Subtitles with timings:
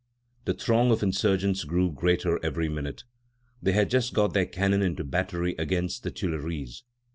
[0.45, 3.03] The throng of insurgents grew greater every minute.
[3.61, 6.83] They had just got their cannon into battery against the Tuileries.